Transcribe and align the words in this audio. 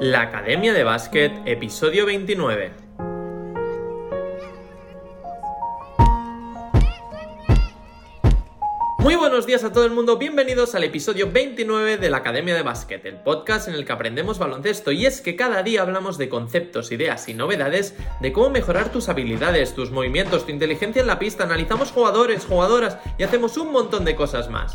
La 0.00 0.22
Academia 0.22 0.72
de 0.72 0.82
Básquet, 0.82 1.30
episodio 1.44 2.06
29. 2.06 2.72
Muy 9.00 9.14
buenos 9.14 9.44
días 9.44 9.62
a 9.62 9.74
todo 9.74 9.84
el 9.84 9.90
mundo, 9.90 10.16
bienvenidos 10.16 10.74
al 10.74 10.84
episodio 10.84 11.30
29 11.30 11.98
de 11.98 12.08
la 12.08 12.16
Academia 12.16 12.54
de 12.54 12.62
Básquet, 12.62 13.04
el 13.04 13.16
podcast 13.16 13.68
en 13.68 13.74
el 13.74 13.84
que 13.84 13.92
aprendemos 13.92 14.38
baloncesto 14.38 14.90
y 14.90 15.04
es 15.04 15.20
que 15.20 15.36
cada 15.36 15.62
día 15.62 15.82
hablamos 15.82 16.16
de 16.16 16.30
conceptos, 16.30 16.92
ideas 16.92 17.28
y 17.28 17.34
novedades 17.34 17.94
de 18.20 18.32
cómo 18.32 18.48
mejorar 18.48 18.90
tus 18.90 19.10
habilidades, 19.10 19.74
tus 19.74 19.90
movimientos, 19.90 20.46
tu 20.46 20.50
inteligencia 20.50 21.00
en 21.00 21.08
la 21.08 21.18
pista, 21.18 21.44
analizamos 21.44 21.92
jugadores, 21.92 22.46
jugadoras 22.46 22.96
y 23.18 23.24
hacemos 23.24 23.58
un 23.58 23.70
montón 23.70 24.06
de 24.06 24.16
cosas 24.16 24.48
más. 24.48 24.72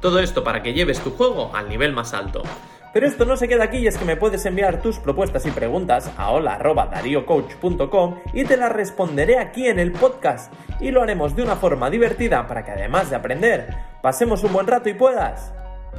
Todo 0.00 0.20
esto 0.20 0.44
para 0.44 0.62
que 0.62 0.74
lleves 0.74 1.00
tu 1.00 1.10
juego 1.10 1.50
al 1.56 1.68
nivel 1.68 1.92
más 1.92 2.14
alto. 2.14 2.44
Pero 2.92 3.06
esto 3.06 3.24
no 3.24 3.36
se 3.36 3.48
queda 3.48 3.64
aquí 3.64 3.78
y 3.78 3.86
es 3.86 3.96
que 3.96 4.04
me 4.04 4.16
puedes 4.16 4.44
enviar 4.46 4.82
tus 4.82 4.98
propuestas 4.98 5.46
y 5.46 5.50
preguntas 5.50 6.10
a 6.16 6.30
hola.dariocoach.com 6.30 8.20
y 8.32 8.44
te 8.44 8.56
las 8.56 8.72
responderé 8.72 9.38
aquí 9.38 9.66
en 9.68 9.78
el 9.78 9.92
podcast. 9.92 10.52
Y 10.80 10.90
lo 10.90 11.02
haremos 11.02 11.36
de 11.36 11.42
una 11.42 11.56
forma 11.56 11.90
divertida 11.90 12.46
para 12.46 12.64
que 12.64 12.72
además 12.72 13.10
de 13.10 13.16
aprender, 13.16 13.68
pasemos 14.02 14.42
un 14.42 14.52
buen 14.52 14.66
rato 14.66 14.88
y 14.88 14.94
puedas 14.94 15.52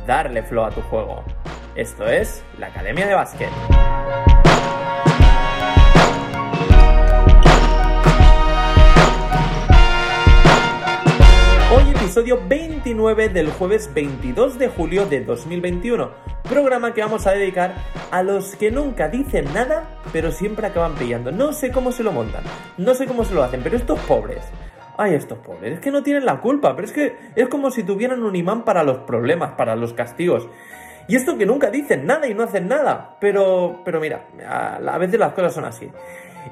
darle 0.05 0.43
flow 0.43 0.65
a 0.65 0.71
tu 0.71 0.81
juego. 0.81 1.23
Esto 1.75 2.05
es 2.07 2.43
la 2.57 2.67
Academia 2.67 3.07
de 3.07 3.13
Básquet. 3.13 3.49
Episodio 12.11 12.41
29 12.45 13.29
del 13.29 13.49
jueves 13.51 13.89
22 13.93 14.59
de 14.59 14.67
julio 14.67 15.05
de 15.05 15.23
2021, 15.23 16.11
programa 16.43 16.93
que 16.93 16.99
vamos 16.99 17.25
a 17.25 17.31
dedicar 17.31 17.75
a 18.11 18.21
los 18.21 18.57
que 18.57 18.69
nunca 18.69 19.07
dicen 19.07 19.45
nada, 19.53 19.87
pero 20.11 20.33
siempre 20.33 20.67
acaban 20.67 20.95
pillando. 20.95 21.31
No 21.31 21.53
sé 21.53 21.71
cómo 21.71 21.93
se 21.93 22.03
lo 22.03 22.11
montan, 22.11 22.43
no 22.77 22.95
sé 22.95 23.05
cómo 23.05 23.23
se 23.23 23.33
lo 23.33 23.41
hacen, 23.41 23.61
pero 23.63 23.77
estos 23.77 23.97
pobres, 24.01 24.43
ay, 24.97 25.13
estos 25.13 25.37
pobres, 25.37 25.75
es 25.75 25.79
que 25.79 25.89
no 25.89 26.03
tienen 26.03 26.25
la 26.25 26.41
culpa, 26.41 26.75
pero 26.75 26.85
es 26.85 26.91
que 26.91 27.15
es 27.33 27.47
como 27.47 27.71
si 27.71 27.83
tuvieran 27.83 28.21
un 28.23 28.35
imán 28.35 28.65
para 28.65 28.83
los 28.83 28.97
problemas, 28.97 29.53
para 29.53 29.77
los 29.77 29.93
castigos. 29.93 30.49
Y 31.07 31.15
esto 31.15 31.37
que 31.37 31.45
nunca 31.45 31.69
dicen 31.69 32.05
nada 32.05 32.27
y 32.27 32.33
no 32.33 32.43
hacen 32.43 32.67
nada, 32.67 33.15
pero, 33.21 33.83
pero 33.85 34.01
mira, 34.01 34.27
a, 34.45 34.97
veces 34.97 35.17
las 35.17 35.31
cosas 35.31 35.53
son 35.53 35.63
así. 35.63 35.89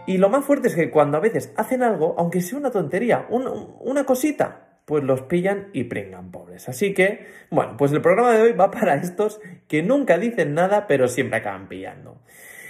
Y 0.07 0.19
lo 0.19 0.29
más 0.29 0.45
fuerte 0.45 0.69
es 0.69 0.75
que 0.75 0.89
cuando 0.89 1.17
a 1.17 1.19
veces 1.19 1.51
hacen 1.57 1.83
algo, 1.83 2.15
aunque 2.17 2.39
sea 2.39 2.57
una 2.57 2.71
tontería, 2.71 3.25
un, 3.29 3.75
una 3.81 4.05
cosita, 4.05 4.68
pues 4.89 5.03
los 5.03 5.21
pillan 5.21 5.69
y 5.71 5.83
pringan 5.83 6.31
pobres. 6.31 6.67
Así 6.67 6.95
que, 6.95 7.27
bueno, 7.51 7.77
pues 7.77 7.91
el 7.91 8.01
programa 8.01 8.33
de 8.33 8.41
hoy 8.41 8.53
va 8.53 8.71
para 8.71 8.95
estos 8.95 9.39
que 9.67 9.83
nunca 9.83 10.17
dicen 10.17 10.55
nada, 10.55 10.87
pero 10.87 11.07
siempre 11.07 11.37
acaban 11.37 11.69
pillando. 11.69 12.17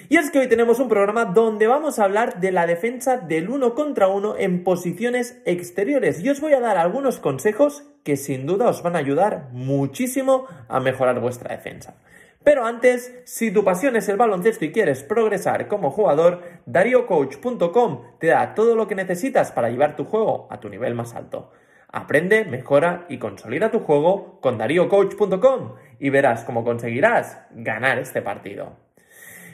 Y 0.09 0.17
es 0.17 0.29
que 0.29 0.39
hoy 0.39 0.49
tenemos 0.49 0.81
un 0.81 0.89
programa 0.89 1.23
donde 1.23 1.67
vamos 1.67 1.97
a 1.97 2.03
hablar 2.03 2.41
de 2.41 2.51
la 2.51 2.67
defensa 2.67 3.15
del 3.15 3.49
uno 3.49 3.73
contra 3.73 4.09
uno 4.09 4.35
en 4.37 4.65
posiciones 4.65 5.41
exteriores. 5.45 6.19
Y 6.21 6.29
os 6.29 6.41
voy 6.41 6.51
a 6.51 6.59
dar 6.59 6.77
algunos 6.77 7.19
consejos 7.19 7.85
que 8.03 8.17
sin 8.17 8.45
duda 8.45 8.67
os 8.67 8.83
van 8.83 8.97
a 8.97 8.99
ayudar 8.99 9.47
muchísimo 9.53 10.45
a 10.67 10.81
mejorar 10.81 11.21
vuestra 11.21 11.55
defensa. 11.55 11.95
Pero 12.43 12.65
antes, 12.65 13.17
si 13.23 13.49
tu 13.49 13.63
pasión 13.63 13.95
es 13.95 14.09
el 14.09 14.17
baloncesto 14.17 14.65
y 14.65 14.73
quieres 14.73 15.03
progresar 15.03 15.69
como 15.69 15.89
jugador, 15.89 16.41
DarioCoach.com 16.65 18.01
te 18.19 18.27
da 18.27 18.55
todo 18.55 18.75
lo 18.75 18.89
que 18.89 18.95
necesitas 18.95 19.53
para 19.53 19.69
llevar 19.69 19.95
tu 19.95 20.03
juego 20.03 20.49
a 20.49 20.59
tu 20.59 20.67
nivel 20.67 20.95
más 20.95 21.15
alto. 21.15 21.53
Aprende, 21.91 22.45
mejora 22.45 23.05
y 23.09 23.17
consolida 23.17 23.71
tu 23.71 23.79
juego 23.79 24.39
con 24.41 24.59
DarioCoach.com 24.59 25.73
y 25.99 26.09
verás 26.11 26.43
cómo 26.43 26.63
conseguirás 26.63 27.39
ganar 27.51 27.97
este 27.97 28.21
partido. 28.21 28.77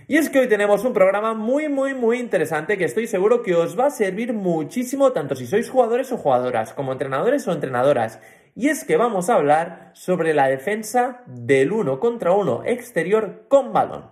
Y 0.08 0.18
es 0.18 0.30
que 0.30 0.40
hoy 0.40 0.48
tenemos 0.48 0.84
un 0.84 0.94
programa 0.94 1.34
muy, 1.34 1.70
muy, 1.70 1.94
muy 1.94 2.20
interesante 2.20 2.78
que 2.78 2.84
estoy 2.84 3.08
seguro 3.08 3.42
que 3.42 3.56
os 3.56 3.80
va 3.80 3.88
a 3.88 3.90
servir 3.90 4.34
muchísimo 4.34 5.14
tanto 5.14 5.34
si 5.34 5.48
sois 5.48 5.70
jugadores 5.70 6.12
o 6.12 6.18
jugadoras, 6.18 6.74
como 6.74 6.92
entrenadores 6.92 7.48
o 7.48 7.54
entrenadoras. 7.54 8.20
Y 8.54 8.68
es 8.68 8.84
que 8.84 8.98
vamos 8.98 9.30
a 9.30 9.36
hablar 9.36 9.92
sobre 9.94 10.34
la 10.34 10.48
defensa 10.48 11.24
del 11.26 11.72
uno 11.72 12.00
contra 12.00 12.34
uno 12.34 12.64
exterior 12.66 13.46
con 13.48 13.74
balón. 13.74 14.12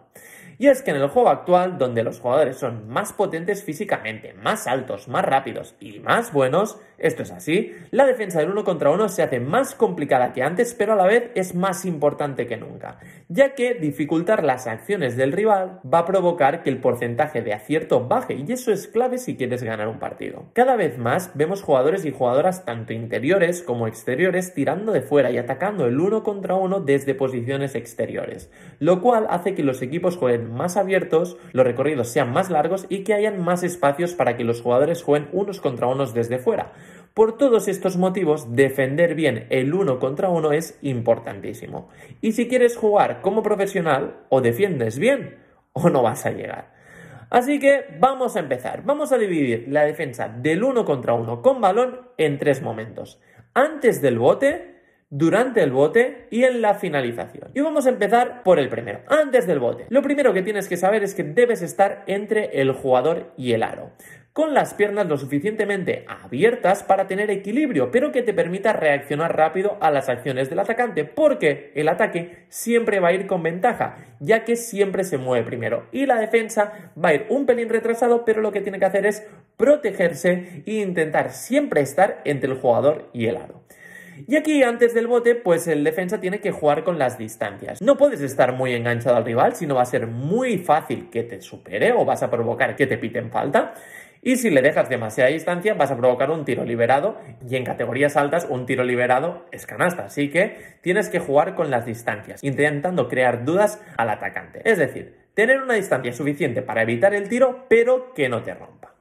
Y 0.57 0.67
es 0.67 0.81
que 0.81 0.91
en 0.91 0.97
el 0.97 1.09
juego 1.09 1.29
actual, 1.29 1.77
donde 1.77 2.03
los 2.03 2.19
jugadores 2.19 2.57
son 2.57 2.87
más 2.87 3.13
potentes 3.13 3.63
físicamente, 3.63 4.33
más 4.33 4.67
altos, 4.67 5.07
más 5.07 5.25
rápidos 5.25 5.75
y 5.79 5.99
más 5.99 6.31
buenos, 6.31 6.79
esto 6.97 7.23
es 7.23 7.31
así, 7.31 7.73
la 7.91 8.05
defensa 8.05 8.39
del 8.39 8.51
uno 8.51 8.63
contra 8.63 8.91
uno 8.91 9.09
se 9.09 9.23
hace 9.23 9.39
más 9.39 9.75
complicada 9.75 10.31
que 10.31 10.43
antes, 10.43 10.73
pero 10.73 10.93
a 10.93 10.95
la 10.95 11.05
vez 11.05 11.31
es 11.35 11.55
más 11.55 11.85
importante 11.85 12.47
que 12.47 12.57
nunca, 12.57 12.99
ya 13.27 13.55
que 13.55 13.73
dificultar 13.73 14.43
las 14.43 14.67
acciones 14.67 15.17
del 15.17 15.31
rival 15.31 15.81
va 15.91 15.99
a 15.99 16.05
provocar 16.05 16.63
que 16.63 16.69
el 16.69 16.77
porcentaje 16.77 17.41
de 17.41 17.53
acierto 17.53 18.07
baje 18.07 18.35
y 18.35 18.51
eso 18.51 18.71
es 18.71 18.87
clave 18.87 19.17
si 19.17 19.35
quieres 19.35 19.63
ganar 19.63 19.87
un 19.87 19.99
partido. 19.99 20.45
Cada 20.53 20.75
vez 20.75 20.97
más 20.97 21.31
vemos 21.33 21.61
jugadores 21.61 22.05
y 22.05 22.11
jugadoras 22.11 22.63
tanto 22.65 22.93
interiores 22.93 23.63
como 23.63 23.87
exteriores 23.87 24.53
tirando 24.53 24.91
de 24.91 25.01
fuera 25.01 25.31
y 25.31 25.37
atacando 25.37 25.85
el 25.85 25.99
uno 25.99 26.23
contra 26.23 26.55
uno 26.55 26.79
desde 26.79 27.15
posiciones 27.15 27.75
exteriores, 27.75 28.51
lo 28.79 29.01
cual 29.01 29.27
hace 29.29 29.55
que 29.55 29.63
los 29.63 29.81
equipos 29.81 30.17
jueguen 30.17 30.42
más 30.51 30.77
abiertos, 30.77 31.37
los 31.51 31.65
recorridos 31.65 32.09
sean 32.09 32.31
más 32.31 32.49
largos 32.49 32.85
y 32.89 33.03
que 33.03 33.13
hayan 33.13 33.43
más 33.43 33.63
espacios 33.63 34.13
para 34.13 34.35
que 34.35 34.43
los 34.43 34.61
jugadores 34.61 35.03
jueguen 35.03 35.29
unos 35.31 35.61
contra 35.61 35.87
unos 35.87 36.13
desde 36.13 36.39
fuera. 36.39 36.73
Por 37.13 37.37
todos 37.37 37.67
estos 37.67 37.95
motivos, 37.97 38.55
defender 38.55 39.13
bien 39.13 39.45
el 39.49 39.73
uno 39.73 39.99
contra 39.99 40.29
uno 40.29 40.51
es 40.51 40.79
importantísimo. 40.81 41.89
Y 42.21 42.31
si 42.31 42.47
quieres 42.47 42.75
jugar 42.75 43.21
como 43.21 43.43
profesional, 43.43 44.17
o 44.29 44.41
defiendes 44.41 44.97
bien 44.97 45.37
o 45.73 45.89
no 45.89 46.01
vas 46.01 46.25
a 46.25 46.31
llegar. 46.31 46.73
Así 47.29 47.59
que 47.59 47.85
vamos 47.99 48.35
a 48.35 48.39
empezar. 48.39 48.83
Vamos 48.83 49.11
a 49.11 49.17
dividir 49.17 49.65
la 49.67 49.85
defensa 49.85 50.27
del 50.27 50.63
uno 50.63 50.85
contra 50.85 51.13
uno 51.13 51.41
con 51.41 51.61
balón 51.61 52.01
en 52.17 52.37
tres 52.37 52.61
momentos. 52.61 53.19
Antes 53.55 54.01
del 54.01 54.19
bote, 54.19 54.72
durante 55.15 55.61
el 55.61 55.71
bote 55.71 56.25
y 56.31 56.43
en 56.43 56.59
la 56.61 56.73
finalización. 56.73 57.51
Y 57.53 57.61
vamos 57.61 57.85
a 57.85 57.89
empezar 57.89 58.41
por 58.41 58.57
el 58.57 58.67
primero, 58.67 59.01
antes 59.07 59.45
del 59.45 59.59
bote. 59.59 59.85
Lo 59.89 60.01
primero 60.01 60.33
que 60.33 60.41
tienes 60.41 60.67
que 60.67 60.75
saber 60.75 61.03
es 61.03 61.13
que 61.13 61.23
debes 61.23 61.61
estar 61.61 62.03
entre 62.07 62.59
el 62.59 62.71
jugador 62.71 63.31
y 63.37 63.51
el 63.53 63.61
aro 63.61 63.91
con 64.33 64.55
las 64.55 64.73
piernas 64.73 65.05
lo 65.07 65.19
suficientemente 65.19 66.05
abiertas 66.07 66.81
para 66.81 67.05
tener 67.05 67.29
equilibrio, 67.29 67.91
pero 67.91 68.11
que 68.11 68.23
te 68.23 68.33
permita 68.33 68.73
reaccionar 68.73 69.37
rápido 69.37 69.77
a 69.79 69.91
las 69.91 70.09
acciones 70.09 70.49
del 70.49 70.57
atacante, 70.57 71.05
porque 71.05 71.71
el 71.75 71.87
ataque 71.87 72.45
siempre 72.49 72.99
va 72.99 73.09
a 73.09 73.13
ir 73.13 73.27
con 73.27 73.43
ventaja, 73.43 73.97
ya 74.19 74.43
que 74.43 74.55
siempre 74.55 75.03
se 75.03 75.19
mueve 75.19 75.45
primero, 75.45 75.85
y 75.91 76.07
la 76.07 76.15
defensa 76.15 76.91
va 76.97 77.09
a 77.09 77.13
ir 77.13 77.27
un 77.29 77.45
pelín 77.45 77.69
retrasado, 77.69 78.25
pero 78.25 78.41
lo 78.41 78.51
que 78.51 78.61
tiene 78.61 78.79
que 78.79 78.85
hacer 78.85 79.05
es 79.05 79.23
protegerse 79.55 80.63
e 80.65 80.73
intentar 80.81 81.31
siempre 81.31 81.81
estar 81.81 82.21
entre 82.25 82.51
el 82.51 82.57
jugador 82.57 83.11
y 83.13 83.27
el 83.27 83.37
aro. 83.37 83.61
Y 84.27 84.35
aquí 84.35 84.63
antes 84.63 84.93
del 84.93 85.07
bote, 85.07 85.35
pues 85.35 85.67
el 85.67 85.83
defensa 85.83 86.19
tiene 86.19 86.39
que 86.39 86.51
jugar 86.51 86.83
con 86.83 86.99
las 86.99 87.17
distancias. 87.17 87.81
No 87.81 87.97
puedes 87.97 88.21
estar 88.21 88.53
muy 88.53 88.73
enganchado 88.73 89.15
al 89.15 89.25
rival, 89.25 89.55
sino 89.55 89.75
va 89.75 89.81
a 89.81 89.85
ser 89.85 90.07
muy 90.07 90.57
fácil 90.57 91.09
que 91.09 91.23
te 91.23 91.41
supere 91.41 91.93
o 91.93 92.05
vas 92.05 92.23
a 92.23 92.29
provocar 92.29 92.75
que 92.75 92.87
te 92.87 92.97
piten 92.97 93.31
falta. 93.31 93.73
Y 94.25 94.37
si 94.37 94.49
le 94.49 94.61
dejas 94.61 94.87
demasiada 94.87 95.29
distancia, 95.29 95.73
vas 95.73 95.91
a 95.91 95.97
provocar 95.97 96.31
un 96.31 96.45
tiro 96.45 96.63
liberado. 96.63 97.17
Y 97.47 97.57
en 97.57 97.65
categorías 97.65 98.15
altas, 98.15 98.47
un 98.49 98.65
tiro 98.65 98.85
liberado 98.85 99.45
es 99.51 99.65
canasta. 99.65 100.05
Así 100.05 100.29
que 100.29 100.57
tienes 100.81 101.09
que 101.09 101.19
jugar 101.19 101.55
con 101.55 101.69
las 101.69 101.85
distancias, 101.85 102.41
intentando 102.41 103.09
crear 103.09 103.43
dudas 103.43 103.81
al 103.97 104.09
atacante. 104.09 104.61
Es 104.63 104.77
decir, 104.77 105.17
tener 105.33 105.61
una 105.61 105.73
distancia 105.73 106.13
suficiente 106.13 106.61
para 106.61 106.83
evitar 106.83 107.13
el 107.13 107.27
tiro, 107.27 107.65
pero 107.67 108.13
que 108.13 108.29
no 108.29 108.43
te 108.43 108.53
rompa. 108.53 108.93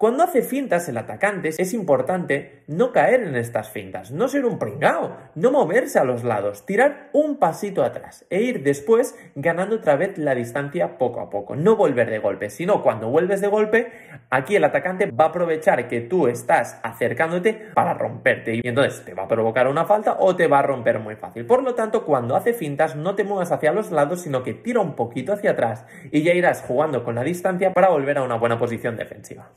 Cuando 0.00 0.24
hace 0.24 0.40
fintas 0.40 0.88
el 0.88 0.96
atacante 0.96 1.50
es 1.50 1.74
importante 1.74 2.59
no 2.70 2.92
caer 2.92 3.24
en 3.24 3.34
estas 3.34 3.68
fintas, 3.68 4.12
no 4.12 4.28
ser 4.28 4.44
un 4.44 4.56
pringao, 4.56 5.16
no 5.34 5.50
moverse 5.50 5.98
a 5.98 6.04
los 6.04 6.22
lados, 6.22 6.64
tirar 6.64 7.10
un 7.12 7.36
pasito 7.36 7.82
atrás 7.82 8.24
e 8.30 8.42
ir 8.42 8.62
después 8.62 9.18
ganando 9.34 9.74
otra 9.74 9.96
vez 9.96 10.16
la 10.18 10.36
distancia 10.36 10.96
poco 10.96 11.20
a 11.20 11.30
poco, 11.30 11.56
no 11.56 11.74
volver 11.74 12.08
de 12.08 12.20
golpe, 12.20 12.48
sino 12.48 12.80
cuando 12.84 13.10
vuelves 13.10 13.40
de 13.40 13.48
golpe, 13.48 13.90
aquí 14.30 14.54
el 14.54 14.62
atacante 14.62 15.10
va 15.10 15.24
a 15.24 15.28
aprovechar 15.28 15.88
que 15.88 16.00
tú 16.00 16.28
estás 16.28 16.78
acercándote 16.84 17.54
para 17.74 17.92
romperte 17.92 18.54
y 18.54 18.60
entonces 18.62 19.04
te 19.04 19.14
va 19.14 19.24
a 19.24 19.28
provocar 19.28 19.66
una 19.66 19.84
falta 19.84 20.18
o 20.20 20.36
te 20.36 20.46
va 20.46 20.60
a 20.60 20.62
romper 20.62 21.00
muy 21.00 21.16
fácil. 21.16 21.44
Por 21.46 21.64
lo 21.64 21.74
tanto, 21.74 22.04
cuando 22.04 22.36
hace 22.36 22.52
fintas 22.52 22.94
no 22.94 23.16
te 23.16 23.24
muevas 23.24 23.50
hacia 23.50 23.72
los 23.72 23.90
lados, 23.90 24.20
sino 24.20 24.44
que 24.44 24.54
tira 24.54 24.78
un 24.78 24.94
poquito 24.94 25.32
hacia 25.32 25.50
atrás 25.50 25.86
y 26.12 26.22
ya 26.22 26.34
irás 26.34 26.62
jugando 26.62 27.02
con 27.02 27.16
la 27.16 27.24
distancia 27.24 27.72
para 27.72 27.88
volver 27.88 28.18
a 28.18 28.22
una 28.22 28.36
buena 28.36 28.60
posición 28.60 28.96
defensiva. 28.96 29.50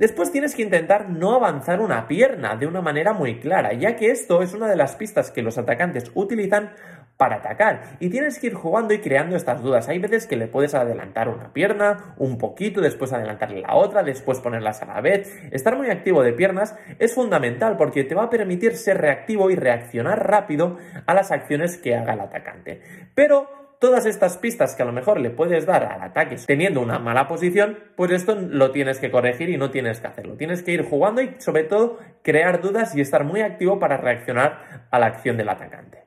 Después 0.00 0.32
tienes 0.32 0.54
que 0.54 0.62
intentar 0.62 1.10
no 1.10 1.34
avanzar 1.34 1.78
una 1.78 2.08
pierna 2.08 2.56
de 2.56 2.66
una 2.66 2.80
manera 2.80 3.12
muy 3.12 3.38
clara, 3.38 3.74
ya 3.74 3.96
que 3.96 4.10
esto 4.10 4.40
es 4.40 4.54
una 4.54 4.66
de 4.66 4.74
las 4.74 4.96
pistas 4.96 5.30
que 5.30 5.42
los 5.42 5.58
atacantes 5.58 6.10
utilizan 6.14 6.70
para 7.18 7.36
atacar 7.36 7.82
y 8.00 8.08
tienes 8.08 8.38
que 8.38 8.46
ir 8.46 8.54
jugando 8.54 8.94
y 8.94 9.00
creando 9.00 9.36
estas 9.36 9.62
dudas. 9.62 9.90
Hay 9.90 9.98
veces 9.98 10.26
que 10.26 10.38
le 10.38 10.46
puedes 10.46 10.72
adelantar 10.72 11.28
una 11.28 11.52
pierna 11.52 12.14
un 12.16 12.38
poquito, 12.38 12.80
después 12.80 13.12
adelantarle 13.12 13.60
la 13.60 13.74
otra, 13.74 14.02
después 14.02 14.40
ponerlas 14.40 14.80
a 14.80 14.86
la 14.86 15.02
vez. 15.02 15.38
Estar 15.50 15.76
muy 15.76 15.90
activo 15.90 16.22
de 16.22 16.32
piernas 16.32 16.74
es 16.98 17.14
fundamental 17.14 17.76
porque 17.76 18.02
te 18.02 18.14
va 18.14 18.22
a 18.22 18.30
permitir 18.30 18.78
ser 18.78 19.02
reactivo 19.02 19.50
y 19.50 19.54
reaccionar 19.54 20.26
rápido 20.26 20.78
a 21.04 21.12
las 21.12 21.30
acciones 21.30 21.76
que 21.76 21.94
haga 21.94 22.14
el 22.14 22.20
atacante. 22.20 22.80
Pero 23.14 23.59
todas 23.80 24.04
estas 24.04 24.36
pistas 24.36 24.76
que 24.76 24.82
a 24.82 24.86
lo 24.86 24.92
mejor 24.92 25.18
le 25.18 25.30
puedes 25.30 25.66
dar 25.66 25.84
al 25.84 26.02
ataque 26.02 26.36
teniendo 26.46 26.80
una 26.80 26.98
mala 26.98 27.26
posición, 27.26 27.78
pues 27.96 28.12
esto 28.12 28.36
lo 28.36 28.70
tienes 28.70 29.00
que 29.00 29.10
corregir 29.10 29.48
y 29.48 29.56
no 29.56 29.70
tienes 29.70 30.00
que 30.00 30.06
hacerlo. 30.06 30.36
Tienes 30.36 30.62
que 30.62 30.72
ir 30.72 30.84
jugando 30.84 31.22
y 31.22 31.34
sobre 31.38 31.64
todo 31.64 31.98
crear 32.22 32.60
dudas 32.60 32.94
y 32.94 33.00
estar 33.00 33.24
muy 33.24 33.40
activo 33.40 33.80
para 33.80 33.96
reaccionar 33.96 34.86
a 34.90 34.98
la 34.98 35.06
acción 35.06 35.38
del 35.38 35.48
atacante. 35.48 36.04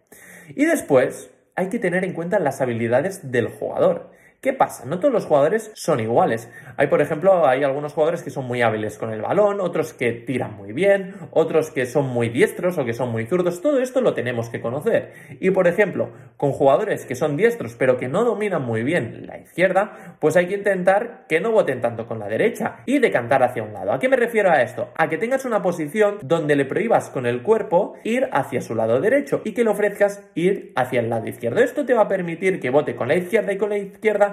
Y 0.49 0.65
después 0.65 1.33
hay 1.55 1.69
que 1.69 1.79
tener 1.79 2.05
en 2.05 2.13
cuenta 2.13 2.39
las 2.39 2.61
habilidades 2.61 3.31
del 3.31 3.47
jugador. 3.47 4.11
¿Qué 4.43 4.51
pasa? 4.51 4.83
No 4.83 4.99
todos 4.99 5.13
los 5.13 5.25
jugadores 5.25 5.71
son 5.73 6.01
iguales. 6.01 6.51
Hay, 6.75 6.87
por 6.87 6.99
ejemplo, 6.99 7.47
hay 7.47 7.63
algunos 7.63 7.93
jugadores 7.93 8.23
que 8.23 8.29
son 8.29 8.45
muy 8.45 8.61
hábiles 8.61 8.97
con 8.97 9.09
el 9.13 9.21
balón, 9.21 9.61
otros 9.61 9.93
que 9.93 10.11
tiran 10.11 10.57
muy 10.57 10.73
bien, 10.73 11.13
otros 11.31 11.71
que 11.71 11.85
son 11.85 12.09
muy 12.09 12.27
diestros 12.27 12.77
o 12.77 12.83
que 12.83 12.91
son 12.91 13.09
muy 13.09 13.25
zurdos. 13.25 13.61
Todo 13.61 13.79
esto 13.79 14.01
lo 14.01 14.13
tenemos 14.13 14.49
que 14.49 14.59
conocer. 14.59 15.13
Y, 15.39 15.51
por 15.51 15.65
ejemplo, 15.65 16.11
con 16.35 16.51
jugadores 16.51 17.05
que 17.05 17.15
son 17.15 17.37
diestros 17.37 17.77
pero 17.79 17.95
que 17.95 18.09
no 18.09 18.25
dominan 18.25 18.63
muy 18.63 18.83
bien 18.83 19.27
la 19.27 19.37
izquierda, 19.37 20.17
pues 20.19 20.35
hay 20.35 20.47
que 20.47 20.55
intentar 20.55 21.23
que 21.29 21.39
no 21.39 21.53
voten 21.53 21.79
tanto 21.79 22.05
con 22.05 22.19
la 22.19 22.27
derecha 22.27 22.81
y 22.85 22.99
decantar 22.99 23.43
hacia 23.43 23.63
un 23.63 23.71
lado. 23.71 23.93
¿A 23.93 23.99
qué 23.99 24.09
me 24.09 24.17
refiero 24.17 24.51
a 24.51 24.61
esto? 24.61 24.89
A 24.97 25.07
que 25.07 25.17
tengas 25.17 25.45
una 25.45 25.61
posición 25.61 26.17
donde 26.21 26.57
le 26.57 26.65
prohíbas 26.65 27.09
con 27.11 27.25
el 27.25 27.43
cuerpo 27.43 27.93
ir 28.03 28.27
hacia 28.33 28.59
su 28.59 28.75
lado 28.75 28.99
derecho 28.99 29.41
y 29.45 29.53
que 29.53 29.63
le 29.63 29.69
ofrezcas 29.69 30.29
ir 30.35 30.73
hacia 30.75 30.99
el 30.99 31.09
lado 31.09 31.29
izquierdo. 31.29 31.61
Esto 31.61 31.85
te 31.85 31.93
va 31.93 32.01
a 32.01 32.07
permitir 32.09 32.59
que 32.59 32.71
vote 32.71 32.97
con 32.97 33.07
la 33.07 33.15
izquierda 33.15 33.53
y 33.53 33.57
con 33.57 33.69
la 33.69 33.77
izquierda 33.77 34.32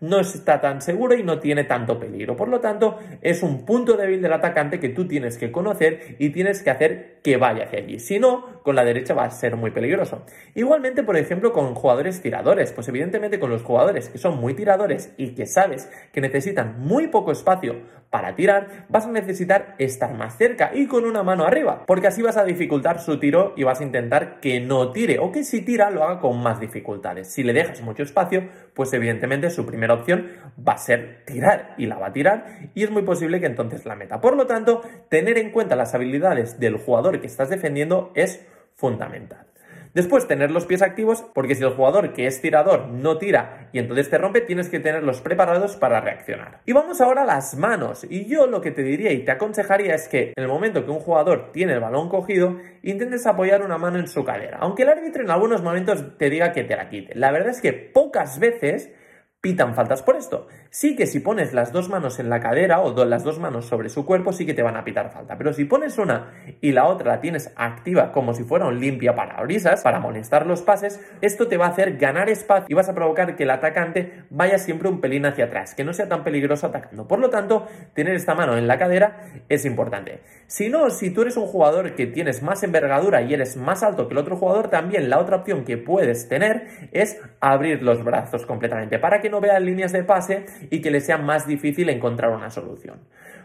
no 0.00 0.20
está 0.20 0.60
tan 0.60 0.80
seguro 0.80 1.14
y 1.14 1.22
no 1.22 1.38
tiene 1.38 1.64
tanto 1.64 1.98
peligro. 1.98 2.36
Por 2.36 2.48
lo 2.48 2.60
tanto, 2.60 2.98
es 3.22 3.42
un 3.42 3.64
punto 3.64 3.96
débil 3.96 4.22
del 4.22 4.32
atacante 4.32 4.80
que 4.80 4.88
tú 4.90 5.06
tienes 5.06 5.38
que 5.38 5.50
conocer 5.50 6.16
y 6.18 6.30
tienes 6.30 6.62
que 6.62 6.70
hacer 6.70 7.18
que 7.22 7.36
vaya 7.36 7.64
hacia 7.64 7.80
allí. 7.80 7.98
Si 7.98 8.18
no, 8.18 8.62
con 8.62 8.76
la 8.76 8.84
derecha 8.84 9.14
va 9.14 9.24
a 9.24 9.30
ser 9.30 9.56
muy 9.56 9.70
peligroso. 9.70 10.24
Igualmente, 10.54 11.02
por 11.02 11.16
ejemplo, 11.16 11.52
con 11.52 11.74
jugadores 11.74 12.20
tiradores. 12.22 12.72
Pues 12.72 12.88
evidentemente 12.88 13.38
con 13.38 13.50
los 13.50 13.62
jugadores 13.62 14.08
que 14.08 14.18
son 14.18 14.38
muy 14.38 14.54
tiradores 14.54 15.12
y 15.16 15.34
que 15.34 15.46
sabes 15.46 15.90
que 16.12 16.20
necesitan 16.20 16.80
muy 16.80 17.08
poco 17.08 17.32
espacio 17.32 17.76
para 18.10 18.34
tirar, 18.34 18.86
vas 18.88 19.04
a 19.04 19.10
necesitar 19.10 19.74
estar 19.78 20.14
más 20.14 20.36
cerca 20.38 20.70
y 20.74 20.86
con 20.86 21.04
una 21.04 21.22
mano 21.22 21.44
arriba, 21.44 21.84
porque 21.86 22.06
así 22.06 22.22
vas 22.22 22.38
a 22.38 22.44
dificultar 22.44 23.00
su 23.00 23.20
tiro 23.20 23.52
y 23.56 23.64
vas 23.64 23.80
a 23.80 23.84
intentar 23.84 24.40
que 24.40 24.60
no 24.60 24.92
tire 24.92 25.18
o 25.18 25.30
que 25.30 25.44
si 25.44 25.60
tira 25.62 25.90
lo 25.90 26.04
haga 26.04 26.20
con 26.20 26.42
más 26.42 26.58
dificultades. 26.58 27.28
Si 27.28 27.42
le 27.42 27.52
dejas 27.52 27.82
mucho 27.82 28.02
espacio, 28.02 28.48
pues 28.74 28.92
evidentemente 28.94 29.50
su 29.50 29.66
opción 29.94 30.28
va 30.66 30.72
a 30.72 30.78
ser 30.78 31.22
tirar 31.24 31.74
y 31.78 31.86
la 31.86 31.98
va 31.98 32.08
a 32.08 32.12
tirar 32.12 32.70
y 32.74 32.82
es 32.82 32.90
muy 32.90 33.02
posible 33.02 33.40
que 33.40 33.46
entonces 33.46 33.86
la 33.86 33.94
meta. 33.94 34.20
Por 34.20 34.36
lo 34.36 34.46
tanto, 34.46 34.82
tener 35.08 35.38
en 35.38 35.50
cuenta 35.50 35.76
las 35.76 35.94
habilidades 35.94 36.58
del 36.58 36.76
jugador 36.76 37.20
que 37.20 37.26
estás 37.26 37.50
defendiendo 37.50 38.12
es 38.14 38.46
fundamental. 38.74 39.48
Después, 39.94 40.28
tener 40.28 40.50
los 40.50 40.66
pies 40.66 40.82
activos, 40.82 41.24
porque 41.34 41.54
si 41.54 41.64
el 41.64 41.70
jugador 41.70 42.12
que 42.12 42.26
es 42.26 42.40
tirador 42.40 42.88
no 42.88 43.18
tira 43.18 43.68
y 43.72 43.78
entonces 43.78 44.10
te 44.10 44.18
rompe, 44.18 44.42
tienes 44.42 44.68
que 44.68 44.80
tenerlos 44.80 45.20
preparados 45.22 45.76
para 45.76 46.00
reaccionar. 46.00 46.60
Y 46.66 46.72
vamos 46.72 47.00
ahora 47.00 47.22
a 47.22 47.24
las 47.26 47.56
manos. 47.56 48.06
Y 48.08 48.26
yo 48.26 48.46
lo 48.46 48.60
que 48.60 48.70
te 48.70 48.82
diría 48.82 49.12
y 49.12 49.24
te 49.24 49.32
aconsejaría 49.32 49.94
es 49.94 50.08
que 50.08 50.34
en 50.36 50.42
el 50.42 50.48
momento 50.48 50.84
que 50.84 50.90
un 50.90 51.00
jugador 51.00 51.52
tiene 51.52 51.72
el 51.72 51.80
balón 51.80 52.08
cogido, 52.08 52.58
intentes 52.82 53.26
apoyar 53.26 53.62
una 53.62 53.78
mano 53.78 53.98
en 53.98 54.08
su 54.08 54.24
cadera. 54.24 54.58
Aunque 54.60 54.82
el 54.82 54.90
árbitro 54.90 55.22
en 55.22 55.30
algunos 55.30 55.62
momentos 55.62 56.16
te 56.18 56.30
diga 56.30 56.52
que 56.52 56.64
te 56.64 56.76
la 56.76 56.88
quite. 56.90 57.14
La 57.14 57.32
verdad 57.32 57.50
es 57.50 57.60
que 57.60 57.72
pocas 57.72 58.38
veces 58.38 58.92
pitan 59.40 59.74
faltas 59.74 60.02
por 60.02 60.16
esto. 60.16 60.48
Sí 60.70 60.96
que 60.96 61.06
si 61.06 61.20
pones 61.20 61.52
las 61.52 61.72
dos 61.72 61.88
manos 61.88 62.18
en 62.18 62.28
la 62.28 62.40
cadera 62.40 62.80
o 62.80 63.04
las 63.04 63.22
dos 63.22 63.38
manos 63.38 63.66
sobre 63.66 63.88
su 63.88 64.04
cuerpo, 64.04 64.32
sí 64.32 64.44
que 64.44 64.52
te 64.52 64.64
van 64.64 64.76
a 64.76 64.82
pitar 64.82 65.12
falta. 65.12 65.38
Pero 65.38 65.52
si 65.52 65.64
pones 65.64 65.96
una 65.96 66.32
y 66.60 66.72
la 66.72 66.86
otra 66.86 67.12
la 67.12 67.20
tienes 67.20 67.52
activa 67.54 68.10
como 68.10 68.34
si 68.34 68.42
fuera 68.42 68.66
un 68.66 68.80
limpia 68.80 69.14
parabrisas 69.14 69.82
para 69.82 70.00
molestar 70.00 70.44
los 70.44 70.62
pases, 70.62 71.00
esto 71.20 71.46
te 71.46 71.56
va 71.56 71.66
a 71.66 71.70
hacer 71.70 71.98
ganar 71.98 72.28
espacio 72.28 72.66
y 72.68 72.74
vas 72.74 72.88
a 72.88 72.94
provocar 72.96 73.36
que 73.36 73.44
el 73.44 73.50
atacante 73.50 74.24
vaya 74.28 74.58
siempre 74.58 74.88
un 74.88 75.00
pelín 75.00 75.24
hacia 75.24 75.44
atrás, 75.44 75.76
que 75.76 75.84
no 75.84 75.92
sea 75.92 76.08
tan 76.08 76.24
peligroso 76.24 76.66
atacando. 76.66 77.06
Por 77.06 77.20
lo 77.20 77.30
tanto, 77.30 77.68
tener 77.94 78.16
esta 78.16 78.34
mano 78.34 78.56
en 78.56 78.66
la 78.66 78.76
cadera 78.76 79.22
es 79.48 79.64
importante. 79.64 80.20
Si 80.48 80.68
no, 80.68 80.90
si 80.90 81.10
tú 81.10 81.22
eres 81.22 81.36
un 81.36 81.46
jugador 81.46 81.94
que 81.94 82.08
tienes 82.08 82.42
más 82.42 82.64
envergadura 82.64 83.22
y 83.22 83.34
eres 83.34 83.56
más 83.56 83.84
alto 83.84 84.08
que 84.08 84.14
el 84.14 84.18
otro 84.18 84.36
jugador, 84.36 84.68
también 84.68 85.08
la 85.08 85.20
otra 85.20 85.36
opción 85.36 85.64
que 85.64 85.76
puedes 85.76 86.28
tener 86.28 86.66
es 86.90 87.20
abrir 87.40 87.84
los 87.84 88.02
brazos 88.02 88.44
completamente 88.44 88.98
para 88.98 89.20
que 89.20 89.27
no 89.28 89.40
vea 89.40 89.60
líneas 89.60 89.92
de 89.92 90.04
pase 90.04 90.46
y 90.70 90.80
que 90.80 90.90
le 90.90 91.00
sea 91.00 91.18
más 91.18 91.46
difícil 91.46 91.88
encontrar 91.88 92.30
una 92.30 92.50
solución. 92.50 93.00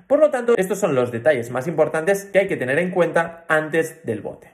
Por 0.08 0.20
lo 0.20 0.32
tanto, 0.32 0.54
estos 0.58 0.80
son 0.80 0.96
los 0.96 1.12
detalles 1.12 1.50
más 1.50 1.68
importantes 1.68 2.26
que 2.26 2.40
hay 2.40 2.48
que 2.48 2.58
tener 2.58 2.80
en 2.80 2.92
cuenta 2.92 3.46
antes 3.48 4.06
del 4.06 4.22
bote. 4.22 4.52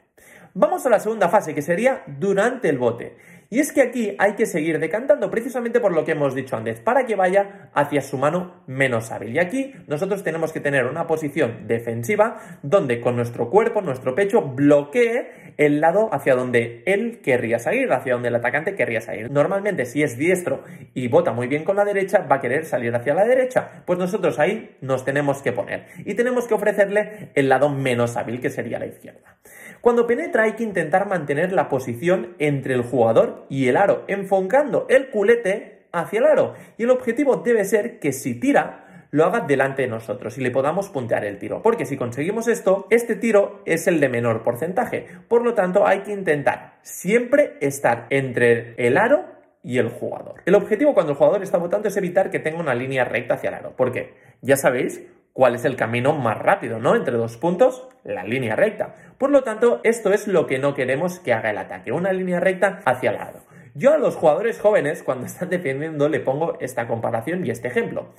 Vamos 0.54 0.86
a 0.86 0.90
la 0.90 1.00
segunda 1.00 1.30
fase, 1.30 1.54
que 1.54 1.62
sería 1.62 2.04
durante 2.08 2.70
el 2.70 2.78
bote. 2.78 3.16
Y 3.52 3.60
es 3.60 3.72
que 3.72 3.82
aquí 3.82 4.16
hay 4.20 4.34
que 4.34 4.46
seguir 4.46 4.80
decantando 4.80 5.32
precisamente 5.32 5.80
por 5.80 5.92
lo 5.92 6.06
que 6.06 6.12
hemos 6.12 6.36
dicho 6.36 6.56
antes, 6.56 6.80
para 6.80 7.06
que 7.06 7.16
vaya 7.16 7.70
hacia 7.74 8.02
su 8.02 8.18
mano 8.18 8.64
menos 8.68 9.12
hábil. 9.12 9.36
Y 9.36 9.40
aquí 9.40 9.74
nosotros 9.88 10.24
tenemos 10.24 10.54
que 10.54 10.60
tener 10.60 10.86
una 10.86 11.08
posición 11.08 11.68
defensiva 11.68 12.60
donde 12.62 13.02
con 13.02 13.16
nuestro 13.16 13.50
cuerpo, 13.50 13.82
nuestro 13.82 14.14
pecho, 14.14 14.42
bloquee 14.42 15.49
el 15.60 15.82
lado 15.82 16.10
hacia 16.14 16.36
donde 16.36 16.84
él 16.86 17.20
querría 17.22 17.60
salir, 17.60 17.92
hacia 17.92 18.14
donde 18.14 18.30
el 18.30 18.36
atacante 18.36 18.76
querría 18.76 19.02
salir. 19.02 19.30
Normalmente 19.30 19.86
si 19.86 20.02
es 20.02 20.18
diestro 20.18 20.64
y 20.94 21.10
bota 21.10 21.34
muy 21.34 21.48
bien 21.48 21.66
con 21.66 21.76
la 21.76 21.84
derecha, 21.84 22.20
va 22.20 22.38
a 22.38 22.40
querer 22.40 22.64
salir 22.64 22.96
hacia 22.96 23.14
la 23.14 23.26
derecha. 23.26 23.84
Pues 23.86 24.00
nosotros 24.00 24.40
ahí 24.40 24.78
nos 24.80 25.04
tenemos 25.04 25.42
que 25.42 25.52
poner 25.52 25.88
y 26.06 26.14
tenemos 26.14 26.48
que 26.48 26.54
ofrecerle 26.54 27.32
el 27.36 27.50
lado 27.50 27.68
menos 27.70 28.16
hábil, 28.16 28.40
que 28.40 28.50
sería 28.50 28.80
la 28.80 28.86
izquierda. 28.86 29.38
Cuando 29.82 30.08
penetra 30.08 30.44
hay 30.44 30.54
que 30.54 30.64
intentar 30.64 31.10
mantener 31.10 31.52
la 31.52 31.68
posición 31.68 32.36
entre 32.40 32.74
el 32.74 32.82
jugador 32.82 33.46
y 33.50 33.68
el 33.68 33.76
aro, 33.76 34.06
enfocando 34.08 34.88
el 34.90 35.10
culete 35.10 35.88
hacia 35.92 36.20
el 36.20 36.26
aro. 36.26 36.54
Y 36.78 36.84
el 36.84 36.92
objetivo 36.92 37.36
debe 37.36 37.66
ser 37.66 38.00
que 38.00 38.14
si 38.14 38.40
tira, 38.40 38.89
lo 39.12 39.26
haga 39.26 39.42
delante 39.42 39.84
de 39.84 39.88
nosotros 39.88 40.38
y 40.38 40.42
le 40.42 40.52
podamos 40.52 40.90
puntear 40.90 41.26
el 41.26 41.38
tiro. 41.38 41.62
Porque 41.62 41.86
si 41.86 41.98
conseguimos 41.98 42.48
esto, 42.48 42.88
este 42.90 43.16
tiro 43.16 43.62
es 43.66 43.88
el 43.88 44.00
de 44.00 44.10
menor 44.10 44.44
porcentaje. 44.44 45.08
Por 45.28 45.44
lo 45.44 45.54
tanto, 45.54 45.88
hay 45.88 46.00
que 46.02 46.12
intentar 46.12 46.78
siempre 46.82 47.58
estar 47.62 48.08
entre 48.10 48.76
el 48.78 48.98
aro 48.98 49.26
y 49.64 49.78
el 49.78 49.90
jugador. 49.90 50.36
El 50.46 50.56
objetivo 50.56 50.94
cuando 50.94 51.14
el 51.14 51.18
jugador 51.18 51.44
está 51.44 51.58
votando 51.58 51.88
es 51.88 51.98
evitar 51.98 52.30
que 52.30 52.40
tenga 52.40 52.60
una 52.60 52.76
línea 52.76 53.04
recta 53.04 53.36
hacia 53.36 53.50
el 53.50 53.56
aro. 53.56 53.74
Porque, 53.76 54.14
ya 54.42 54.56
sabéis, 54.56 55.02
cuál 55.34 55.56
es 55.56 55.66
el 55.66 55.76
camino 55.76 56.14
más 56.14 56.38
rápido, 56.38 56.80
¿no? 56.80 56.96
Entre 56.96 57.16
dos 57.16 57.38
puntos, 57.38 57.88
la 58.04 58.24
línea 58.24 58.56
recta. 58.56 58.96
Por 59.18 59.32
lo 59.32 59.44
tanto, 59.44 59.82
esto 59.84 60.14
es 60.14 60.28
lo 60.28 60.48
que 60.48 60.60
no 60.60 60.74
queremos 60.74 61.20
que 61.20 61.34
haga 61.34 61.50
el 61.50 61.58
ataque, 61.58 61.92
una 61.92 62.12
línea 62.14 62.40
recta 62.40 62.82
hacia 62.86 63.12
el 63.12 63.18
lado. 63.18 63.40
Yo 63.76 63.94
a 63.94 63.98
los 63.98 64.16
jugadores 64.16 64.60
jóvenes, 64.60 65.04
cuando 65.04 65.26
están 65.26 65.50
defendiendo, 65.50 66.10
le 66.10 66.20
pongo 66.20 66.58
esta 66.60 66.88
comparación 66.88 67.46
y 67.46 67.52
este 67.52 67.68
ejemplo. 67.68 68.14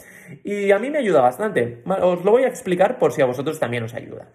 Y 0.44 0.70
a 0.70 0.78
mí 0.78 0.90
me 0.90 0.98
ayuda 0.98 1.20
bastante. 1.20 1.82
Os 1.86 2.24
lo 2.24 2.30
voy 2.30 2.44
a 2.44 2.48
explicar 2.48 2.98
por 2.98 3.12
si 3.12 3.22
a 3.22 3.26
vosotros 3.26 3.58
también 3.58 3.82
os 3.84 3.94
ayuda. 3.94 4.28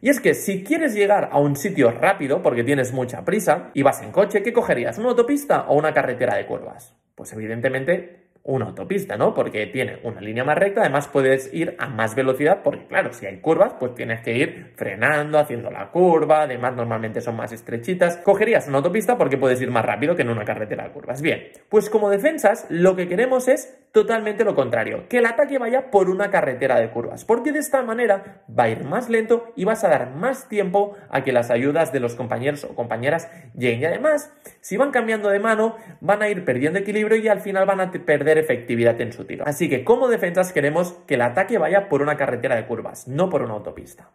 Y 0.00 0.10
es 0.10 0.20
que 0.20 0.34
si 0.34 0.62
quieres 0.64 0.94
llegar 0.94 1.30
a 1.32 1.38
un 1.38 1.56
sitio 1.56 1.90
rápido 1.90 2.42
porque 2.42 2.62
tienes 2.62 2.92
mucha 2.92 3.24
prisa 3.24 3.70
y 3.72 3.82
vas 3.82 4.02
en 4.02 4.12
coche, 4.12 4.42
¿qué 4.42 4.52
cogerías? 4.52 4.98
¿Una 4.98 5.10
autopista 5.10 5.66
o 5.68 5.76
una 5.76 5.94
carretera 5.94 6.36
de 6.36 6.46
curvas? 6.46 6.94
Pues 7.14 7.32
evidentemente 7.32 8.23
una 8.44 8.66
autopista, 8.66 9.16
¿no? 9.16 9.32
Porque 9.32 9.66
tiene 9.66 9.98
una 10.02 10.20
línea 10.20 10.44
más 10.44 10.58
recta, 10.58 10.82
además 10.82 11.08
puedes 11.08 11.52
ir 11.54 11.74
a 11.78 11.88
más 11.88 12.14
velocidad, 12.14 12.60
porque 12.62 12.86
claro, 12.86 13.12
si 13.12 13.24
hay 13.24 13.38
curvas, 13.38 13.74
pues 13.80 13.94
tienes 13.94 14.20
que 14.20 14.36
ir 14.36 14.72
frenando, 14.76 15.38
haciendo 15.38 15.70
la 15.70 15.90
curva, 15.90 16.42
además 16.42 16.76
normalmente 16.76 17.22
son 17.22 17.36
más 17.36 17.52
estrechitas. 17.52 18.18
Cogerías 18.18 18.68
una 18.68 18.78
autopista 18.78 19.16
porque 19.16 19.38
puedes 19.38 19.60
ir 19.62 19.70
más 19.70 19.84
rápido 19.84 20.14
que 20.14 20.22
en 20.22 20.28
una 20.28 20.44
carretera 20.44 20.84
de 20.84 20.90
curvas. 20.90 21.22
Bien, 21.22 21.48
pues 21.70 21.88
como 21.88 22.10
defensas, 22.10 22.66
lo 22.68 22.94
que 22.94 23.08
queremos 23.08 23.48
es 23.48 23.78
totalmente 23.94 24.42
lo 24.42 24.56
contrario, 24.56 25.08
que 25.08 25.18
el 25.18 25.26
ataque 25.26 25.56
vaya 25.56 25.92
por 25.92 26.10
una 26.10 26.28
carretera 26.28 26.80
de 26.80 26.90
curvas, 26.90 27.24
porque 27.24 27.52
de 27.52 27.60
esta 27.60 27.80
manera 27.84 28.42
va 28.50 28.64
a 28.64 28.68
ir 28.68 28.82
más 28.82 29.08
lento 29.08 29.52
y 29.54 29.64
vas 29.64 29.84
a 29.84 29.88
dar 29.88 30.10
más 30.16 30.48
tiempo 30.48 30.96
a 31.10 31.22
que 31.22 31.30
las 31.30 31.52
ayudas 31.52 31.92
de 31.92 32.00
los 32.00 32.16
compañeros 32.16 32.64
o 32.64 32.74
compañeras 32.74 33.30
lleguen. 33.56 33.82
Y 33.82 33.84
además, 33.84 34.32
si 34.60 34.76
van 34.76 34.90
cambiando 34.90 35.30
de 35.30 35.38
mano, 35.38 35.76
van 36.00 36.22
a 36.22 36.28
ir 36.28 36.44
perdiendo 36.44 36.80
equilibrio 36.80 37.18
y 37.18 37.28
al 37.28 37.40
final 37.40 37.66
van 37.66 37.80
a 37.80 37.92
perder 37.92 38.36
efectividad 38.36 39.00
en 39.00 39.12
su 39.12 39.26
tiro. 39.26 39.44
Así 39.46 39.68
que 39.68 39.84
como 39.84 40.08
defensas 40.08 40.52
queremos 40.52 40.94
que 41.06 41.14
el 41.14 41.22
ataque 41.22 41.58
vaya 41.58 41.88
por 41.88 42.02
una 42.02 42.16
carretera 42.16 42.56
de 42.56 42.66
curvas, 42.66 43.06
no 43.06 43.30
por 43.30 43.42
una 43.42 43.54
autopista. 43.54 44.10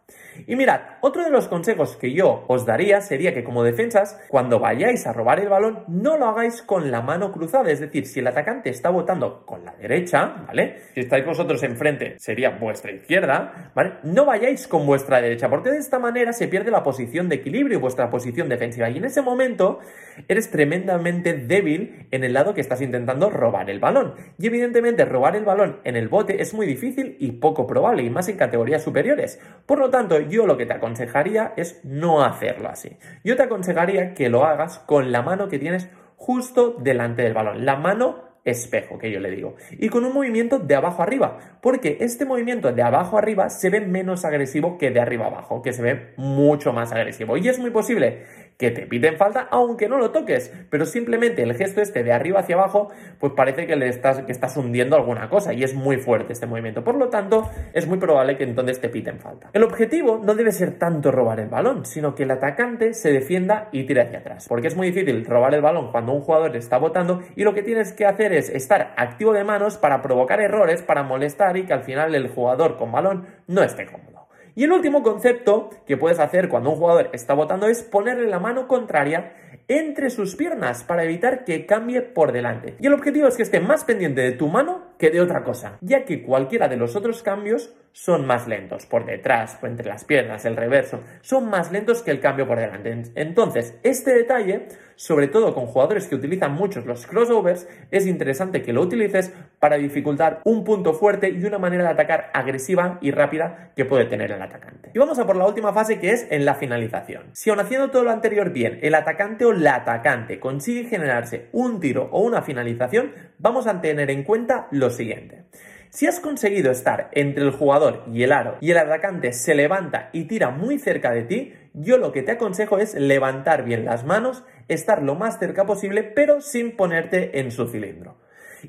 Y 0.46 0.56
mirad, 0.56 0.80
otro 1.00 1.24
de 1.24 1.30
los 1.30 1.48
consejos 1.48 1.96
que 1.96 2.12
yo 2.12 2.44
os 2.48 2.66
daría 2.66 3.00
sería 3.00 3.32
que 3.32 3.44
como 3.44 3.64
defensas, 3.64 4.20
cuando 4.28 4.60
vayáis 4.60 5.06
a 5.06 5.14
robar 5.14 5.40
el 5.40 5.48
balón, 5.48 5.84
no 5.88 6.18
lo 6.18 6.26
hagáis 6.26 6.60
con 6.60 6.90
la 6.90 7.00
mano 7.00 7.32
cruzada. 7.32 7.70
Es 7.70 7.80
decir, 7.80 8.06
si 8.06 8.20
el 8.20 8.26
atacante 8.26 8.68
está 8.68 8.90
votando 8.90 9.46
con 9.46 9.64
la 9.64 9.69
derecha, 9.78 10.44
¿vale? 10.46 10.76
Si 10.94 11.00
estáis 11.00 11.24
vosotros 11.24 11.62
enfrente, 11.62 12.18
sería 12.18 12.50
vuestra 12.50 12.92
izquierda, 12.92 13.72
¿vale? 13.74 13.94
No 14.02 14.24
vayáis 14.24 14.66
con 14.68 14.86
vuestra 14.86 15.20
derecha, 15.20 15.48
porque 15.48 15.70
de 15.70 15.78
esta 15.78 15.98
manera 15.98 16.32
se 16.32 16.48
pierde 16.48 16.70
la 16.70 16.82
posición 16.82 17.28
de 17.28 17.36
equilibrio 17.36 17.78
y 17.78 17.80
vuestra 17.80 18.10
posición 18.10 18.48
defensiva. 18.48 18.88
Y 18.90 18.98
en 18.98 19.04
ese 19.04 19.22
momento 19.22 19.80
eres 20.28 20.50
tremendamente 20.50 21.34
débil 21.34 22.06
en 22.10 22.24
el 22.24 22.32
lado 22.32 22.54
que 22.54 22.60
estás 22.60 22.80
intentando 22.80 23.30
robar 23.30 23.70
el 23.70 23.80
balón. 23.80 24.14
Y 24.38 24.46
evidentemente 24.46 25.04
robar 25.04 25.36
el 25.36 25.44
balón 25.44 25.80
en 25.84 25.96
el 25.96 26.08
bote 26.08 26.42
es 26.42 26.54
muy 26.54 26.66
difícil 26.66 27.16
y 27.18 27.32
poco 27.32 27.66
probable, 27.66 28.02
y 28.02 28.10
más 28.10 28.28
en 28.28 28.36
categorías 28.36 28.82
superiores. 28.82 29.40
Por 29.66 29.78
lo 29.78 29.90
tanto, 29.90 30.20
yo 30.20 30.46
lo 30.46 30.56
que 30.56 30.66
te 30.66 30.74
aconsejaría 30.74 31.54
es 31.56 31.80
no 31.84 32.24
hacerlo 32.24 32.68
así. 32.68 32.96
Yo 33.24 33.36
te 33.36 33.42
aconsejaría 33.42 34.14
que 34.14 34.28
lo 34.28 34.44
hagas 34.44 34.78
con 34.80 35.12
la 35.12 35.22
mano 35.22 35.48
que 35.48 35.58
tienes 35.58 35.88
justo 36.16 36.76
delante 36.78 37.22
del 37.22 37.34
balón. 37.34 37.64
La 37.64 37.76
mano 37.76 38.29
espejo, 38.44 38.98
que 38.98 39.10
yo 39.10 39.20
le 39.20 39.30
digo. 39.30 39.56
Y 39.72 39.88
con 39.88 40.04
un 40.04 40.12
movimiento 40.12 40.58
de 40.58 40.74
abajo 40.74 41.02
arriba, 41.02 41.58
porque 41.60 41.98
este 42.00 42.24
movimiento 42.24 42.72
de 42.72 42.82
abajo 42.82 43.18
arriba 43.18 43.50
se 43.50 43.70
ve 43.70 43.80
menos 43.80 44.24
agresivo 44.24 44.78
que 44.78 44.90
de 44.90 45.00
arriba 45.00 45.26
abajo, 45.26 45.62
que 45.62 45.72
se 45.72 45.82
ve 45.82 46.12
mucho 46.16 46.72
más 46.72 46.92
agresivo. 46.92 47.36
Y 47.36 47.48
es 47.48 47.58
muy 47.58 47.70
posible 47.70 48.24
que 48.60 48.70
te 48.70 48.86
piten 48.86 49.16
falta 49.16 49.48
aunque 49.50 49.88
no 49.88 49.96
lo 49.96 50.10
toques, 50.10 50.52
pero 50.68 50.84
simplemente 50.84 51.42
el 51.42 51.54
gesto 51.54 51.80
este 51.80 52.04
de 52.04 52.12
arriba 52.12 52.40
hacia 52.40 52.56
abajo, 52.56 52.90
pues 53.18 53.32
parece 53.34 53.66
que 53.66 53.74
le 53.74 53.88
estás, 53.88 54.20
que 54.20 54.32
estás 54.32 54.54
hundiendo 54.58 54.96
alguna 54.96 55.30
cosa 55.30 55.54
y 55.54 55.64
es 55.64 55.74
muy 55.74 55.96
fuerte 55.96 56.34
este 56.34 56.46
movimiento. 56.46 56.84
Por 56.84 56.96
lo 56.96 57.08
tanto, 57.08 57.50
es 57.72 57.86
muy 57.86 57.96
probable 57.96 58.36
que 58.36 58.44
entonces 58.44 58.78
te 58.78 58.90
piten 58.90 59.18
falta. 59.18 59.48
El 59.54 59.62
objetivo 59.62 60.20
no 60.22 60.34
debe 60.34 60.52
ser 60.52 60.78
tanto 60.78 61.10
robar 61.10 61.40
el 61.40 61.48
balón, 61.48 61.86
sino 61.86 62.14
que 62.14 62.24
el 62.24 62.30
atacante 62.30 62.92
se 62.92 63.10
defienda 63.10 63.70
y 63.72 63.84
tire 63.84 64.02
hacia 64.02 64.18
atrás, 64.18 64.46
porque 64.46 64.68
es 64.68 64.76
muy 64.76 64.88
difícil 64.88 65.24
robar 65.24 65.54
el 65.54 65.62
balón 65.62 65.90
cuando 65.90 66.12
un 66.12 66.20
jugador 66.20 66.54
está 66.54 66.76
botando 66.76 67.22
y 67.36 67.44
lo 67.44 67.54
que 67.54 67.62
tienes 67.62 67.94
que 67.94 68.04
hacer 68.04 68.34
es 68.34 68.50
estar 68.50 68.92
activo 68.98 69.32
de 69.32 69.42
manos 69.42 69.78
para 69.78 70.02
provocar 70.02 70.38
errores, 70.38 70.82
para 70.82 71.02
molestar 71.02 71.56
y 71.56 71.64
que 71.64 71.72
al 71.72 71.82
final 71.82 72.14
el 72.14 72.28
jugador 72.28 72.76
con 72.76 72.92
balón 72.92 73.24
no 73.46 73.62
esté 73.62 73.86
cómodo. 73.86 74.09
Y 74.54 74.64
el 74.64 74.72
último 74.72 75.02
concepto 75.02 75.70
que 75.86 75.96
puedes 75.96 76.18
hacer 76.18 76.48
cuando 76.48 76.70
un 76.70 76.76
jugador 76.76 77.10
está 77.12 77.34
botando 77.34 77.66
es 77.66 77.82
ponerle 77.82 78.28
la 78.28 78.38
mano 78.38 78.68
contraria 78.68 79.34
entre 79.68 80.10
sus 80.10 80.36
piernas 80.36 80.84
para 80.84 81.04
evitar 81.04 81.44
que 81.44 81.66
cambie 81.66 82.02
por 82.02 82.32
delante. 82.32 82.76
Y 82.80 82.86
el 82.86 82.94
objetivo 82.94 83.28
es 83.28 83.36
que 83.36 83.42
esté 83.42 83.60
más 83.60 83.84
pendiente 83.84 84.20
de 84.20 84.32
tu 84.32 84.48
mano 84.48 84.89
que 85.00 85.10
de 85.10 85.22
otra 85.22 85.42
cosa, 85.42 85.78
ya 85.80 86.04
que 86.04 86.22
cualquiera 86.22 86.68
de 86.68 86.76
los 86.76 86.94
otros 86.94 87.22
cambios 87.22 87.74
son 87.92 88.26
más 88.26 88.46
lentos, 88.46 88.86
por 88.86 89.04
detrás, 89.04 89.56
por 89.56 89.68
entre 89.68 89.88
las 89.88 90.04
piernas, 90.04 90.44
el 90.44 90.56
reverso, 90.56 91.00
son 91.22 91.48
más 91.48 91.72
lentos 91.72 92.02
que 92.02 92.10
el 92.10 92.20
cambio 92.20 92.46
por 92.46 92.58
delante. 92.58 93.10
Entonces, 93.14 93.74
este 93.82 94.12
detalle, 94.12 94.68
sobre 94.94 95.26
todo 95.26 95.54
con 95.54 95.66
jugadores 95.66 96.06
que 96.06 96.14
utilizan 96.14 96.52
muchos 96.52 96.86
los 96.86 97.06
crossovers, 97.06 97.66
es 97.90 98.06
interesante 98.06 98.62
que 98.62 98.72
lo 98.72 98.82
utilices 98.82 99.32
para 99.58 99.76
dificultar 99.76 100.40
un 100.44 100.62
punto 100.62 100.92
fuerte 100.92 101.30
y 101.30 101.44
una 101.44 101.58
manera 101.58 101.84
de 101.84 101.90
atacar 101.90 102.30
agresiva 102.32 102.98
y 103.00 103.10
rápida 103.10 103.72
que 103.74 103.84
puede 103.84 104.04
tener 104.04 104.30
el 104.30 104.42
atacante. 104.42 104.90
Y 104.94 104.98
vamos 104.98 105.18
a 105.18 105.26
por 105.26 105.36
la 105.36 105.46
última 105.46 105.72
fase 105.72 105.98
que 105.98 106.10
es 106.10 106.26
en 106.30 106.44
la 106.44 106.54
finalización. 106.54 107.30
Si 107.32 107.50
aun 107.50 107.60
haciendo 107.60 107.90
todo 107.90 108.04
lo 108.04 108.10
anterior 108.10 108.50
bien, 108.52 108.78
el 108.82 108.94
atacante 108.94 109.44
o 109.44 109.52
la 109.52 109.76
atacante 109.76 110.38
consigue 110.38 110.88
generarse 110.88 111.48
un 111.52 111.80
tiro 111.80 112.08
o 112.12 112.20
una 112.20 112.42
finalización, 112.42 113.12
vamos 113.38 113.66
a 113.66 113.80
tener 113.80 114.10
en 114.10 114.22
cuenta 114.22 114.68
siguiente. 114.90 115.44
Si 115.90 116.06
has 116.06 116.20
conseguido 116.20 116.70
estar 116.70 117.10
entre 117.12 117.42
el 117.42 117.50
jugador 117.50 118.04
y 118.12 118.22
el 118.22 118.30
aro 118.30 118.58
y 118.60 118.70
el 118.70 118.78
atacante 118.78 119.32
se 119.32 119.56
levanta 119.56 120.08
y 120.12 120.24
tira 120.24 120.50
muy 120.50 120.78
cerca 120.78 121.10
de 121.10 121.24
ti, 121.24 121.52
yo 121.74 121.98
lo 121.98 122.12
que 122.12 122.22
te 122.22 122.32
aconsejo 122.32 122.78
es 122.78 122.94
levantar 122.94 123.64
bien 123.64 123.84
las 123.84 124.04
manos, 124.04 124.44
estar 124.68 125.02
lo 125.02 125.16
más 125.16 125.40
cerca 125.40 125.66
posible, 125.66 126.04
pero 126.04 126.40
sin 126.40 126.76
ponerte 126.76 127.40
en 127.40 127.50
su 127.50 127.66
cilindro. 127.66 128.18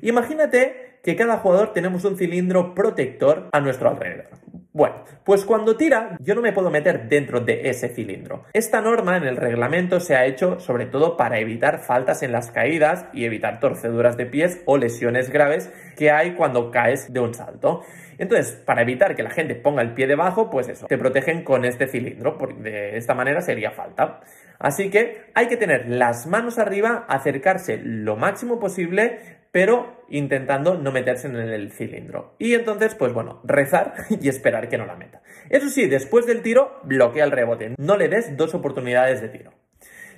Imagínate 0.00 0.98
que 1.04 1.14
cada 1.14 1.38
jugador 1.38 1.72
tenemos 1.72 2.04
un 2.04 2.16
cilindro 2.16 2.74
protector 2.74 3.48
a 3.52 3.60
nuestro 3.60 3.90
alrededor. 3.90 4.30
Bueno, 4.74 5.04
pues 5.24 5.44
cuando 5.44 5.76
tira, 5.76 6.16
yo 6.18 6.34
no 6.34 6.40
me 6.40 6.54
puedo 6.54 6.70
meter 6.70 7.06
dentro 7.06 7.40
de 7.40 7.68
ese 7.68 7.90
cilindro. 7.90 8.46
Esta 8.54 8.80
norma 8.80 9.18
en 9.18 9.24
el 9.24 9.36
reglamento 9.36 10.00
se 10.00 10.16
ha 10.16 10.24
hecho 10.24 10.60
sobre 10.60 10.86
todo 10.86 11.18
para 11.18 11.38
evitar 11.38 11.80
faltas 11.80 12.22
en 12.22 12.32
las 12.32 12.50
caídas 12.50 13.04
y 13.12 13.26
evitar 13.26 13.60
torceduras 13.60 14.16
de 14.16 14.24
pies 14.24 14.62
o 14.64 14.78
lesiones 14.78 15.28
graves 15.28 15.70
que 15.98 16.10
hay 16.10 16.32
cuando 16.36 16.70
caes 16.70 17.12
de 17.12 17.20
un 17.20 17.34
salto. 17.34 17.82
Entonces, 18.16 18.52
para 18.64 18.80
evitar 18.80 19.14
que 19.14 19.22
la 19.22 19.30
gente 19.30 19.54
ponga 19.54 19.82
el 19.82 19.92
pie 19.92 20.06
debajo, 20.06 20.48
pues 20.48 20.68
eso, 20.68 20.86
te 20.86 20.96
protegen 20.96 21.44
con 21.44 21.66
este 21.66 21.86
cilindro, 21.86 22.38
porque 22.38 22.62
de 22.62 22.96
esta 22.96 23.14
manera 23.14 23.42
sería 23.42 23.72
falta. 23.72 24.20
Así 24.58 24.88
que 24.88 25.24
hay 25.34 25.48
que 25.48 25.58
tener 25.58 25.88
las 25.88 26.26
manos 26.26 26.58
arriba, 26.58 27.04
acercarse 27.08 27.78
lo 27.82 28.16
máximo 28.16 28.58
posible, 28.58 29.41
pero 29.52 30.04
intentando 30.08 30.74
no 30.74 30.90
meterse 30.90 31.28
en 31.28 31.36
el 31.36 31.70
cilindro. 31.70 32.34
Y 32.38 32.54
entonces, 32.54 32.94
pues 32.94 33.12
bueno, 33.12 33.40
rezar 33.44 33.94
y 34.20 34.28
esperar 34.28 34.68
que 34.68 34.78
no 34.78 34.86
la 34.86 34.96
meta. 34.96 35.22
Eso 35.50 35.68
sí, 35.68 35.86
después 35.86 36.26
del 36.26 36.42
tiro, 36.42 36.80
bloquea 36.82 37.24
el 37.24 37.30
rebote. 37.30 37.74
No 37.78 37.96
le 37.96 38.08
des 38.08 38.36
dos 38.36 38.54
oportunidades 38.54 39.20
de 39.20 39.28
tiro. 39.28 39.52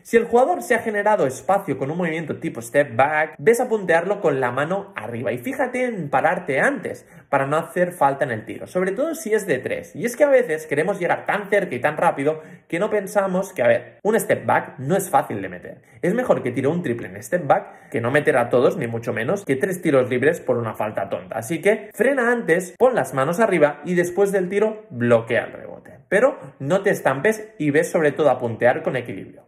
Si 0.02 0.18
el 0.18 0.26
jugador 0.26 0.62
se 0.62 0.74
ha 0.74 0.80
generado 0.80 1.26
espacio 1.26 1.78
con 1.78 1.90
un 1.90 1.96
movimiento 1.96 2.38
tipo 2.38 2.60
step 2.60 2.94
back, 2.94 3.36
ves 3.38 3.58
a 3.60 3.70
puntearlo 3.70 4.20
con 4.20 4.38
la 4.38 4.50
mano 4.50 4.92
arriba 4.96 5.32
y 5.32 5.38
fíjate 5.38 5.86
en 5.86 6.10
pararte 6.10 6.60
antes 6.60 7.06
para 7.34 7.46
no 7.46 7.56
hacer 7.56 7.90
falta 7.90 8.24
en 8.24 8.30
el 8.30 8.44
tiro, 8.44 8.68
sobre 8.68 8.92
todo 8.92 9.16
si 9.16 9.34
es 9.34 9.44
de 9.44 9.58
3. 9.58 9.96
Y 9.96 10.04
es 10.04 10.16
que 10.16 10.22
a 10.22 10.28
veces 10.28 10.68
queremos 10.68 11.00
llegar 11.00 11.26
tan 11.26 11.50
cerca 11.50 11.74
y 11.74 11.80
tan 11.80 11.96
rápido 11.96 12.40
que 12.68 12.78
no 12.78 12.90
pensamos 12.90 13.52
que, 13.52 13.64
a 13.64 13.66
ver, 13.66 13.98
un 14.04 14.14
step 14.20 14.46
back 14.46 14.78
no 14.78 14.94
es 14.94 15.10
fácil 15.10 15.42
de 15.42 15.48
meter. 15.48 15.82
Es 16.00 16.14
mejor 16.14 16.44
que 16.44 16.52
tire 16.52 16.68
un 16.68 16.84
triple 16.84 17.08
en 17.08 17.20
step 17.20 17.44
back 17.44 17.88
que 17.90 18.00
no 18.00 18.12
meter 18.12 18.36
a 18.36 18.50
todos, 18.50 18.76
ni 18.76 18.86
mucho 18.86 19.12
menos, 19.12 19.44
que 19.44 19.56
tres 19.56 19.82
tiros 19.82 20.08
libres 20.08 20.40
por 20.40 20.58
una 20.58 20.74
falta 20.74 21.08
tonta. 21.08 21.36
Así 21.36 21.60
que 21.60 21.90
frena 21.92 22.30
antes, 22.30 22.76
pon 22.78 22.94
las 22.94 23.14
manos 23.14 23.40
arriba 23.40 23.80
y 23.84 23.96
después 23.96 24.30
del 24.30 24.48
tiro 24.48 24.86
bloquea 24.90 25.46
el 25.46 25.54
rebote. 25.54 25.98
Pero 26.08 26.38
no 26.60 26.82
te 26.82 26.90
estampes 26.90 27.52
y 27.58 27.72
ves 27.72 27.90
sobre 27.90 28.12
todo 28.12 28.30
a 28.30 28.38
puntear 28.38 28.84
con 28.84 28.94
equilibrio. 28.94 29.42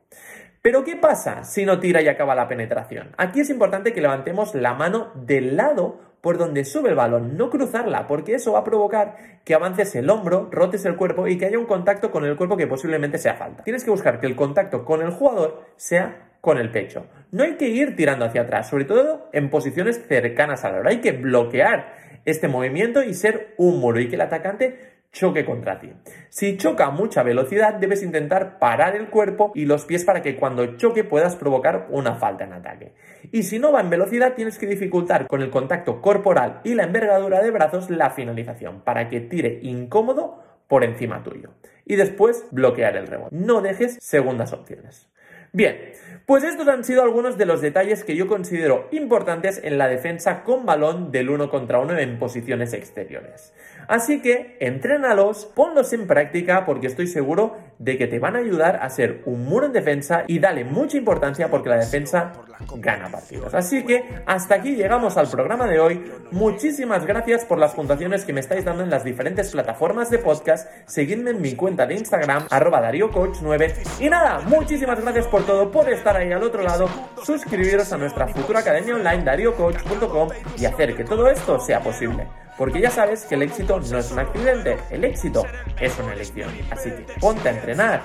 Pero 0.60 0.82
¿qué 0.82 0.96
pasa 0.96 1.44
si 1.44 1.64
no 1.64 1.78
tira 1.78 2.02
y 2.02 2.08
acaba 2.08 2.34
la 2.34 2.48
penetración? 2.48 3.14
Aquí 3.16 3.38
es 3.38 3.50
importante 3.50 3.92
que 3.92 4.00
levantemos 4.00 4.56
la 4.56 4.74
mano 4.74 5.12
del 5.14 5.56
lado 5.56 6.00
por 6.26 6.38
donde 6.38 6.64
sube 6.64 6.88
el 6.88 6.96
balón, 6.96 7.36
no 7.36 7.50
cruzarla, 7.50 8.08
porque 8.08 8.34
eso 8.34 8.54
va 8.54 8.58
a 8.58 8.64
provocar 8.64 9.16
que 9.44 9.54
avances 9.54 9.94
el 9.94 10.10
hombro, 10.10 10.48
rotes 10.50 10.84
el 10.84 10.96
cuerpo 10.96 11.28
y 11.28 11.38
que 11.38 11.46
haya 11.46 11.56
un 11.56 11.66
contacto 11.66 12.10
con 12.10 12.24
el 12.24 12.34
cuerpo 12.36 12.56
que 12.56 12.66
posiblemente 12.66 13.16
sea 13.16 13.36
falta. 13.36 13.62
Tienes 13.62 13.84
que 13.84 13.92
buscar 13.92 14.18
que 14.18 14.26
el 14.26 14.34
contacto 14.34 14.84
con 14.84 15.02
el 15.02 15.12
jugador 15.12 15.62
sea 15.76 16.32
con 16.40 16.58
el 16.58 16.72
pecho. 16.72 17.06
No 17.30 17.44
hay 17.44 17.52
que 17.54 17.68
ir 17.68 17.94
tirando 17.94 18.24
hacia 18.24 18.40
atrás, 18.40 18.68
sobre 18.68 18.86
todo 18.86 19.30
en 19.32 19.50
posiciones 19.50 20.04
cercanas 20.08 20.64
a 20.64 20.72
la 20.72 20.78
hora. 20.80 20.90
Hay 20.90 21.00
que 21.00 21.12
bloquear 21.12 21.94
este 22.24 22.48
movimiento 22.48 23.04
y 23.04 23.14
ser 23.14 23.54
un 23.56 23.78
muro 23.78 24.00
y 24.00 24.08
que 24.08 24.16
el 24.16 24.22
atacante 24.22 24.95
choque 25.16 25.46
contra 25.46 25.80
ti. 25.80 25.90
Si 26.28 26.58
choca 26.58 26.86
a 26.86 26.90
mucha 26.90 27.22
velocidad, 27.22 27.74
debes 27.74 28.02
intentar 28.02 28.58
parar 28.58 28.94
el 28.94 29.08
cuerpo 29.08 29.50
y 29.54 29.64
los 29.64 29.86
pies 29.86 30.04
para 30.04 30.20
que 30.20 30.36
cuando 30.36 30.76
choque 30.76 31.04
puedas 31.04 31.36
provocar 31.36 31.86
una 31.88 32.16
falta 32.16 32.44
en 32.44 32.52
ataque. 32.52 32.92
Y 33.32 33.44
si 33.44 33.58
no 33.58 33.72
va 33.72 33.80
en 33.80 33.88
velocidad, 33.88 34.34
tienes 34.34 34.58
que 34.58 34.66
dificultar 34.66 35.26
con 35.26 35.40
el 35.40 35.48
contacto 35.48 36.02
corporal 36.02 36.60
y 36.64 36.74
la 36.74 36.84
envergadura 36.84 37.40
de 37.40 37.50
brazos 37.50 37.88
la 37.88 38.10
finalización 38.10 38.82
para 38.82 39.08
que 39.08 39.20
tire 39.20 39.60
incómodo 39.62 40.42
por 40.68 40.84
encima 40.84 41.22
tuyo. 41.22 41.50
Y 41.86 41.96
después 41.96 42.44
bloquear 42.50 42.96
el 42.98 43.06
rebote. 43.06 43.34
No 43.34 43.62
dejes 43.62 43.96
segundas 44.02 44.52
opciones. 44.52 45.08
Bien, 45.52 45.92
pues 46.26 46.42
estos 46.42 46.66
han 46.66 46.82
sido 46.82 47.02
algunos 47.02 47.38
de 47.38 47.46
los 47.46 47.60
detalles 47.60 48.02
que 48.02 48.16
yo 48.16 48.26
considero 48.26 48.88
importantes 48.90 49.60
en 49.62 49.78
la 49.78 49.86
defensa 49.86 50.42
con 50.42 50.66
balón 50.66 51.12
del 51.12 51.30
uno 51.30 51.50
contra 51.50 51.78
uno 51.78 51.96
en 51.96 52.18
posiciones 52.18 52.72
exteriores. 52.72 53.52
Así 53.86 54.20
que 54.20 54.56
entrénalos, 54.58 55.46
ponlos 55.46 55.92
en 55.92 56.08
práctica 56.08 56.66
porque 56.66 56.88
estoy 56.88 57.06
seguro 57.06 57.56
de 57.78 57.98
que 57.98 58.06
te 58.06 58.18
van 58.18 58.36
a 58.36 58.40
ayudar 58.40 58.76
a 58.82 58.88
ser 58.90 59.22
un 59.26 59.44
muro 59.44 59.66
en 59.66 59.72
defensa 59.72 60.24
y 60.26 60.38
dale 60.38 60.64
mucha 60.64 60.96
importancia 60.96 61.48
porque 61.48 61.68
la 61.68 61.76
defensa 61.76 62.32
gana 62.76 63.10
partidos. 63.10 63.54
Así 63.54 63.84
que 63.84 64.22
hasta 64.26 64.56
aquí 64.56 64.76
llegamos 64.76 65.16
al 65.16 65.28
programa 65.28 65.66
de 65.66 65.78
hoy. 65.78 66.12
Muchísimas 66.30 67.04
gracias 67.06 67.44
por 67.44 67.58
las 67.58 67.74
puntuaciones 67.74 68.24
que 68.24 68.32
me 68.32 68.40
estáis 68.40 68.64
dando 68.64 68.82
en 68.82 68.90
las 68.90 69.04
diferentes 69.04 69.50
plataformas 69.50 70.10
de 70.10 70.18
podcast. 70.18 70.68
Seguidme 70.86 71.30
en 71.30 71.40
mi 71.40 71.54
cuenta 71.54 71.86
de 71.86 71.94
Instagram, 71.94 72.46
arroba 72.50 72.80
DarioCoach9. 72.80 74.00
Y 74.00 74.08
nada, 74.08 74.40
muchísimas 74.40 75.00
gracias 75.00 75.26
por 75.26 75.44
todo, 75.44 75.70
por 75.70 75.88
estar 75.90 76.16
ahí 76.16 76.32
al 76.32 76.42
otro 76.42 76.62
lado. 76.62 76.88
Suscribiros 77.22 77.92
a 77.92 77.98
nuestra 77.98 78.28
futura 78.28 78.60
academia 78.60 78.94
online, 78.94 79.24
dariocoach.com 79.24 80.28
y 80.58 80.64
hacer 80.64 80.96
que 80.96 81.04
todo 81.04 81.28
esto 81.28 81.60
sea 81.60 81.80
posible. 81.80 82.26
Porque 82.56 82.80
ya 82.80 82.90
sabes 82.90 83.24
que 83.24 83.34
el 83.34 83.42
éxito 83.42 83.80
no 83.80 83.98
es 83.98 84.10
un 84.10 84.18
accidente, 84.18 84.78
el 84.90 85.04
éxito 85.04 85.44
es 85.78 85.98
una 85.98 86.14
elección. 86.14 86.50
Así 86.70 86.90
que 86.90 87.06
ponte 87.20 87.48
a 87.48 87.52
entrenar 87.52 88.02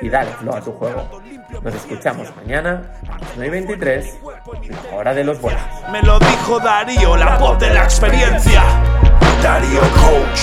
y 0.00 0.08
dale 0.08 0.30
flow 0.32 0.54
a 0.54 0.60
tu 0.60 0.72
juego. 0.72 1.22
Nos 1.62 1.74
escuchamos 1.74 2.34
mañana 2.36 2.94
a 3.08 3.18
las 3.18 3.36
9.23, 3.36 4.90
la 4.90 4.96
hora 4.96 5.14
de 5.14 5.24
los 5.24 5.40
buenos. 5.40 5.62
Me 5.90 6.02
lo 6.02 6.18
dijo 6.18 6.58
Darío, 6.58 7.16
la 7.16 7.36
voz 7.36 7.58
de 7.58 7.70
la 7.70 7.84
experiencia. 7.84 8.62
Darío 9.42 9.80
Coach. 9.80 10.40